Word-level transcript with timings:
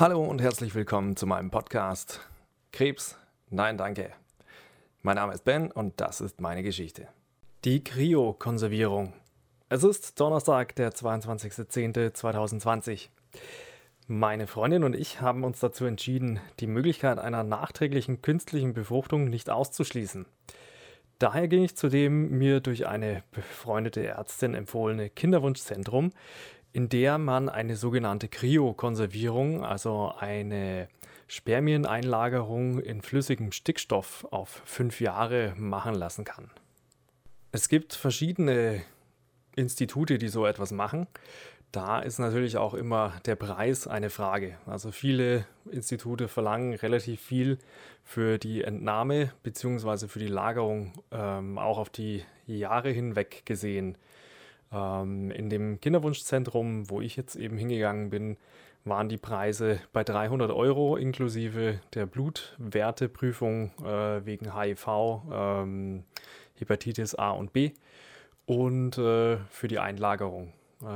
Hallo 0.00 0.24
und 0.24 0.40
herzlich 0.40 0.74
willkommen 0.74 1.14
zu 1.14 1.26
meinem 1.26 1.50
Podcast 1.50 2.26
Krebs, 2.72 3.18
nein 3.50 3.76
danke. 3.76 4.12
Mein 5.02 5.16
Name 5.16 5.34
ist 5.34 5.44
Ben 5.44 5.70
und 5.70 6.00
das 6.00 6.22
ist 6.22 6.40
meine 6.40 6.62
Geschichte. 6.62 7.08
Die 7.66 7.84
Kryokonservierung. 7.84 9.12
Es 9.68 9.84
ist 9.84 10.18
Donnerstag, 10.18 10.74
der 10.76 10.92
22.10.2020. 10.92 13.10
Meine 14.06 14.46
Freundin 14.46 14.84
und 14.84 14.96
ich 14.96 15.20
haben 15.20 15.44
uns 15.44 15.60
dazu 15.60 15.84
entschieden, 15.84 16.40
die 16.60 16.66
Möglichkeit 16.66 17.18
einer 17.18 17.44
nachträglichen 17.44 18.22
künstlichen 18.22 18.72
Befruchtung 18.72 19.28
nicht 19.28 19.50
auszuschließen. 19.50 20.24
Daher 21.18 21.48
ging 21.48 21.62
ich 21.62 21.76
zu 21.76 21.90
dem 21.90 22.38
mir 22.38 22.60
durch 22.60 22.86
eine 22.86 23.22
befreundete 23.32 24.06
Ärztin 24.06 24.54
empfohlene 24.54 25.10
Kinderwunschzentrum, 25.10 26.12
in 26.72 26.88
der 26.88 27.18
man 27.18 27.48
eine 27.48 27.76
sogenannte 27.76 28.28
Kryokonservierung, 28.28 29.64
also 29.64 30.12
eine 30.18 30.88
Spermieneinlagerung 31.26 32.80
in 32.80 33.02
flüssigem 33.02 33.52
Stickstoff 33.52 34.26
auf 34.30 34.62
fünf 34.64 35.00
Jahre 35.00 35.54
machen 35.56 35.94
lassen 35.94 36.24
kann. 36.24 36.50
Es 37.52 37.68
gibt 37.68 37.94
verschiedene 37.94 38.82
Institute, 39.56 40.18
die 40.18 40.28
so 40.28 40.46
etwas 40.46 40.72
machen. 40.72 41.06
Da 41.72 42.00
ist 42.00 42.18
natürlich 42.18 42.56
auch 42.56 42.74
immer 42.74 43.14
der 43.26 43.36
Preis 43.36 43.86
eine 43.86 44.10
Frage. 44.10 44.58
Also 44.66 44.90
viele 44.90 45.46
Institute 45.70 46.26
verlangen 46.26 46.74
relativ 46.74 47.20
viel 47.20 47.58
für 48.02 48.38
die 48.38 48.64
Entnahme 48.64 49.32
bzw. 49.44 50.08
für 50.08 50.18
die 50.18 50.26
Lagerung, 50.26 50.92
ähm, 51.12 51.58
auch 51.58 51.78
auf 51.78 51.90
die 51.90 52.24
Jahre 52.46 52.90
hinweg 52.90 53.42
gesehen. 53.46 53.96
Ähm, 54.72 55.30
in 55.30 55.50
dem 55.50 55.80
Kinderwunschzentrum, 55.80 56.90
wo 56.90 57.00
ich 57.00 57.16
jetzt 57.16 57.36
eben 57.36 57.58
hingegangen 57.58 58.10
bin, 58.10 58.36
waren 58.84 59.08
die 59.08 59.18
Preise 59.18 59.80
bei 59.92 60.04
300 60.04 60.50
Euro 60.50 60.96
inklusive 60.96 61.80
der 61.94 62.06
Blutwerteprüfung 62.06 63.72
äh, 63.84 64.24
wegen 64.24 64.54
HIV, 64.56 64.88
ähm, 65.30 66.04
Hepatitis 66.54 67.14
A 67.14 67.30
und 67.30 67.52
B 67.52 67.72
und 68.46 68.96
äh, 68.98 69.38
für 69.50 69.68
die 69.68 69.78
Einlagerung. 69.78 70.52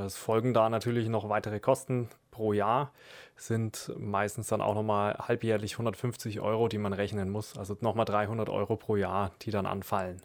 Es 0.07 0.17
folgen 0.17 0.55
da 0.55 0.71
natürlich 0.71 1.11
noch 1.11 1.29
weitere 1.29 1.61
Kosten 1.61 2.09
pro 2.31 2.55
Jahr, 2.55 2.91
sind 3.37 3.93
meistens 3.99 4.49
dann 4.49 4.63
auch 4.63 4.75
nochmal 4.75 5.15
halbjährlich 5.19 5.75
150 5.75 6.41
Euro, 6.41 6.69
die 6.69 6.79
man 6.79 6.95
rechnen 6.95 7.29
muss. 7.29 7.59
Also 7.59 7.77
nochmal 7.81 8.07
300 8.07 8.49
Euro 8.49 8.77
pro 8.77 8.97
Jahr, 8.97 9.33
die 9.43 9.51
dann 9.51 9.67
anfallen. 9.67 10.23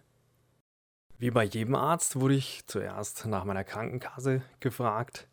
Wie 1.22 1.32
bei 1.32 1.44
jedem 1.44 1.76
Arzt 1.76 2.18
wurde 2.18 2.36
ich 2.36 2.66
zuerst 2.66 3.26
nach 3.26 3.44
meiner 3.44 3.66
Krankenkasse 3.66 4.42
gefragt 4.62 5.28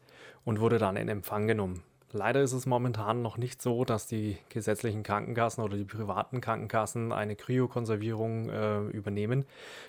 und 0.44 0.58
wurde 0.58 0.78
dann 0.78 0.96
in 0.96 1.08
Empfang 1.08 1.46
genommen. 1.46 1.84
Leider 2.10 2.42
ist 2.42 2.54
es 2.54 2.66
momentan 2.66 3.22
noch 3.22 3.36
nicht 3.36 3.62
so, 3.62 3.84
dass 3.84 4.08
die 4.08 4.36
gesetzlichen 4.48 5.04
Krankenkassen 5.04 5.62
oder 5.62 5.76
die 5.76 5.84
privaten 5.84 6.40
Krankenkassen 6.40 7.12
eine 7.12 7.36
Kryokonservierung 7.36 8.48
äh, 8.48 8.80
übernehmen. 8.88 9.46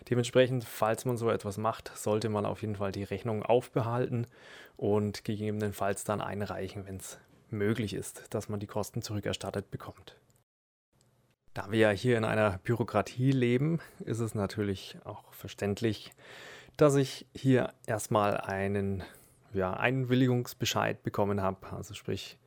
Dementsprechend, 0.08 0.66
falls 0.66 1.06
man 1.06 1.17
so 1.17 1.31
etwas 1.31 1.58
macht, 1.58 1.92
sollte 1.98 2.30
man 2.30 2.45
auf 2.45 2.61
jeden 2.61 2.76
Fall 2.76 2.92
die 2.92 3.04
Rechnung 3.04 3.42
aufbehalten 3.42 4.28
und 4.76 5.23
gegebenenfalls 5.23 6.04
dann 6.04 6.22
einreichen, 6.22 6.86
wenn 6.86 6.98
es 6.98 7.17
möglich 7.50 7.95
ist, 7.95 8.26
dass 8.36 8.50
man 8.50 8.59
die 8.59 8.67
Kosten 8.67 9.02
zurückerstattet 9.02 9.72
bekommt. 9.72 10.16
Da 11.58 11.72
wir 11.72 11.80
ja 11.80 11.90
hier 11.90 12.20
in 12.20 12.24
einer 12.24 12.60
Bürokratie 12.60 13.32
leben, 13.32 13.80
ist 14.06 14.20
es 14.20 14.36
natürlich 14.36 14.96
auch 15.06 15.34
verständlich, 15.34 16.14
dass 16.78 16.96
ich 16.96 17.26
hier 17.34 17.74
erstmal 17.88 18.38
einen 18.38 19.02
ja, 19.54 19.74
Einwilligungsbescheid 19.74 21.02
bekommen 21.02 21.42
habe. 21.42 21.66
Also 21.76 21.96
sprich, 21.96 22.38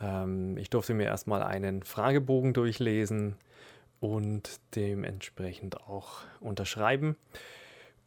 ähm, 0.00 0.56
ich 0.58 0.70
durfte 0.70 0.94
mir 0.94 1.06
erstmal 1.06 1.42
einen 1.42 1.82
Fragebogen 1.82 2.54
durchlesen 2.54 3.34
und 3.98 4.60
dementsprechend 4.76 5.80
auch 5.80 6.20
unterschreiben. 6.38 7.16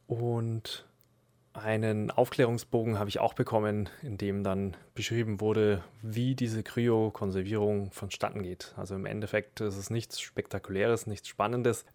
Und 0.08 0.88
einen 1.54 2.10
Aufklärungsbogen 2.10 2.98
habe 2.98 3.10
ich 3.10 3.20
auch 3.20 3.34
bekommen, 3.34 3.88
in 4.02 4.18
dem 4.18 4.44
dann 4.44 4.76
beschrieben 4.96 5.40
wurde, 5.40 5.84
wie 6.02 6.36
diese 6.36 6.64
Kryokonservierung 6.64 7.92
vonstatten 7.92 8.42
geht. 8.42 8.74
Also 8.76 8.96
im 8.96 9.06
Endeffekt 9.06 9.62
ist 9.62 9.78
es 9.78 9.90
nichts 9.90 10.20
Spektakuläres, 10.20 11.06
nichts 11.06 11.28
Spannendes. 11.28 11.86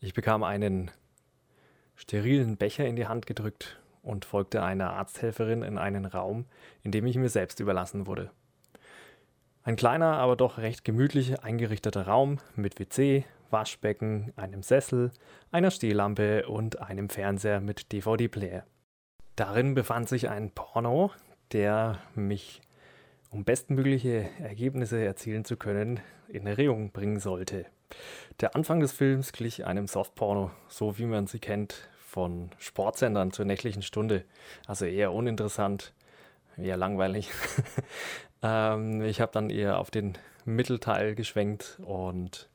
Ich 0.00 0.12
bekam 0.12 0.44
einen 0.44 0.90
sterilen 1.96 2.56
Becher 2.56 2.86
in 2.86 2.96
die 2.96 3.06
Hand 3.06 3.26
gedrückt 3.26 3.80
und 4.02 4.24
folgte 4.24 4.62
einer 4.62 4.92
Arzthelferin 4.92 5.62
in 5.62 5.78
einen 5.78 6.04
Raum, 6.04 6.44
in 6.82 6.92
dem 6.92 7.06
ich 7.06 7.16
mir 7.16 7.30
selbst 7.30 7.60
überlassen 7.60 8.06
wurde. 8.06 8.30
Ein 9.62 9.76
kleiner, 9.76 10.16
aber 10.16 10.36
doch 10.36 10.58
recht 10.58 10.84
gemütlich 10.84 11.42
eingerichteter 11.42 12.06
Raum 12.06 12.38
mit 12.56 12.78
WC, 12.78 13.24
Waschbecken, 13.50 14.32
einem 14.36 14.62
Sessel, 14.62 15.10
einer 15.50 15.70
Stehlampe 15.70 16.46
und 16.46 16.80
einem 16.80 17.08
Fernseher 17.08 17.60
mit 17.60 17.92
DVD-Player. 17.92 18.64
Darin 19.38 19.74
befand 19.74 20.08
sich 20.08 20.28
ein 20.28 20.50
Porno, 20.50 21.12
der 21.52 22.00
mich, 22.16 22.60
um 23.30 23.44
bestmögliche 23.44 24.28
Ergebnisse 24.40 25.00
erzielen 25.04 25.44
zu 25.44 25.56
können, 25.56 26.00
in 26.26 26.44
Erregung 26.44 26.90
bringen 26.90 27.20
sollte. 27.20 27.64
Der 28.40 28.56
Anfang 28.56 28.80
des 28.80 28.90
Films 28.90 29.30
glich 29.30 29.64
einem 29.64 29.86
Softporno, 29.86 30.50
so 30.66 30.98
wie 30.98 31.04
man 31.04 31.28
sie 31.28 31.38
kennt 31.38 31.88
von 32.04 32.50
Sportsendern 32.58 33.30
zur 33.30 33.44
nächtlichen 33.44 33.82
Stunde. 33.82 34.24
Also 34.66 34.86
eher 34.86 35.12
uninteressant, 35.12 35.92
eher 36.56 36.76
langweilig. 36.76 37.30
ähm, 38.42 39.02
ich 39.02 39.20
habe 39.20 39.30
dann 39.30 39.50
eher 39.50 39.78
auf 39.78 39.92
den 39.92 40.18
Mittelteil 40.46 41.14
geschwenkt 41.14 41.78
und 41.84 42.50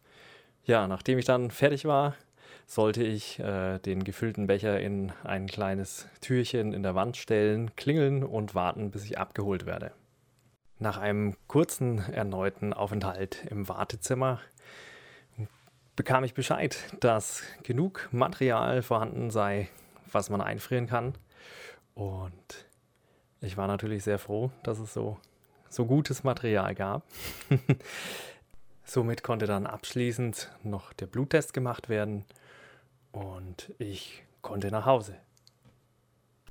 ja, 0.66 0.86
nachdem 0.90 1.18
ich 1.18 1.24
dann 1.24 1.50
fertig 1.50 1.86
war, 1.86 2.18
sollte 2.66 3.04
ich 3.04 3.40
äh, 3.40 3.80
den 3.80 4.04
gefüllten 4.04 4.48
Becher 4.48 4.80
in 4.80 5.12
ein 5.24 5.48
kleines 5.48 6.08
Türchen 6.22 6.74
in 6.74 6.84
der 6.84 6.96
Wand 6.96 7.18
stellen, 7.18 7.76
klingeln 7.76 8.24
und 8.24 8.56
warten, 8.56 8.92
bis 8.92 9.06
ich 9.06 9.18
abgeholt 9.18 9.66
werde. 9.66 9.92
Nach 10.80 10.98
einem 10.98 11.36
kurzen 11.48 12.00
erneuten 12.12 12.74
Aufenthalt 12.74 13.46
im 13.50 13.68
Wartezimmer 13.70 14.42
bekam 15.96 16.24
ich 16.24 16.34
Bescheid, 16.34 16.78
dass 17.00 17.44
genug 17.64 18.10
Material 18.12 18.82
vorhanden 18.82 19.30
sei, 19.30 19.70
was 20.12 20.30
man 20.30 20.42
einfrieren 20.42 20.88
kann. 20.88 21.14
Und 21.94 22.68
ich 23.42 23.58
war 23.58 23.68
natürlich 23.68 24.04
sehr 24.04 24.18
froh, 24.18 24.52
dass 24.64 24.80
es 24.80 24.94
so, 24.94 25.18
so 25.70 25.86
gutes 25.86 26.24
Material 26.24 26.74
gab. 26.74 27.04
Somit 28.84 29.24
konnte 29.24 29.46
dann 29.46 29.66
abschließend 29.66 30.52
noch 30.64 30.94
der 30.94 31.08
Bluttest 31.08 31.54
gemacht 31.54 31.90
werden 31.90 32.26
und 33.12 33.74
ich 33.80 34.24
konnte 34.42 34.72
nach 34.72 34.86
Hause. 34.86 35.16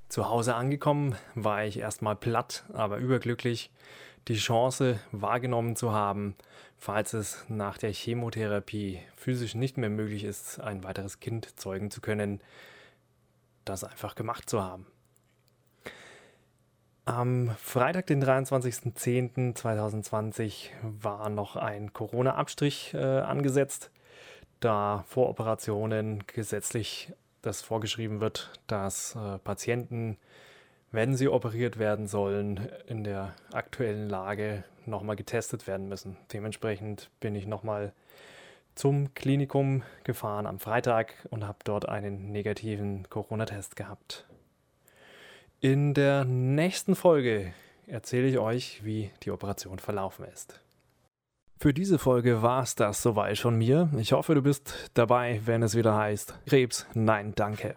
Zu 0.09 0.29
Hause 0.29 0.55
angekommen 0.55 1.15
war 1.35 1.65
ich 1.65 1.79
erstmal 1.79 2.17
platt, 2.17 2.65
aber 2.73 2.99
überglücklich, 2.99 3.71
die 4.29 4.37
Chance 4.37 5.01
wahrgenommen 5.11 5.77
zu 5.77 5.93
haben, 5.93 6.37
falls 6.79 7.13
es 7.13 7.45
nach 7.49 7.79
der 7.79 7.93
Chemotherapie 7.93 9.01
physisch 9.17 9.55
nicht 9.55 9.79
mehr 9.79 9.91
möglich 9.91 10.25
ist, 10.25 10.61
ein 10.61 10.85
weiteres 10.85 11.21
Kind 11.21 11.59
zeugen 11.59 11.91
zu 11.91 12.01
können, 12.01 12.41
das 13.65 13.85
einfach 13.85 14.15
gemacht 14.15 14.49
zu 14.49 14.63
haben. 14.63 14.87
Am 17.05 17.51
Freitag, 17.59 18.07
den 18.07 18.23
23.10.2020, 18.23 20.71
war 20.83 21.29
noch 21.29 21.57
ein 21.57 21.93
Corona-Abstrich 21.93 22.95
äh, 22.95 22.99
angesetzt 22.99 23.91
da 24.63 25.05
vor 25.07 25.29
Operationen 25.29 26.27
gesetzlich 26.27 27.13
das 27.43 27.61
vorgeschrieben 27.61 28.21
wird, 28.21 28.53
dass 28.67 29.17
äh, 29.17 29.39
Patienten, 29.39 30.17
wenn 30.93 31.17
sie 31.17 31.29
operiert 31.29 31.79
werden 31.79 32.07
sollen, 32.07 32.69
in 32.87 33.03
der 33.03 33.35
aktuellen 33.53 34.09
Lage 34.09 34.65
nochmal 34.87 35.17
getestet 35.17 35.67
werden 35.67 35.89
müssen. 35.89 36.17
Dementsprechend 36.33 37.11
bin 37.21 37.35
ich 37.35 37.47
nochmal 37.47 37.93
zum 38.75 39.13
Klinikum 39.15 39.83
gefahren 40.05 40.47
am 40.47 40.59
Freitag 40.59 41.15
und 41.31 41.47
habe 41.47 41.59
dort 41.65 41.89
einen 41.89 42.31
negativen 42.31 43.09
Corona-Test 43.11 43.77
gehabt. 43.77 44.27
In 45.65 45.95
der 45.95 46.25
nächsten 46.25 46.97
Folge 46.97 47.55
erzähle 47.87 48.27
ich 48.27 48.39
euch, 48.41 48.81
wie 48.83 49.13
die 49.23 49.31
Operation 49.31 49.79
verlaufen 49.79 50.25
ist. 50.25 50.59
Für 51.57 51.73
diese 51.73 52.01
Folge 52.01 52.43
war 52.43 52.65
es 52.65 52.75
das 52.75 53.01
soweit 53.01 53.39
von 53.39 53.57
mir. 53.57 53.89
Ich 53.97 54.11
hoffe, 54.11 54.35
du 54.35 54.43
bist 54.43 54.91
dabei, 54.95 55.41
wenn 55.45 55.63
es 55.63 55.77
wieder 55.77 55.97
heißt 55.97 56.35
Krebs, 56.47 56.85
nein, 56.95 57.33
danke. 57.37 57.77